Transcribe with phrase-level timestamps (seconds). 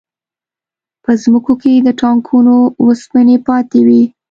[1.03, 2.55] په ځمکو کې د ټانکونو
[2.87, 4.01] وسپنې پاتې وې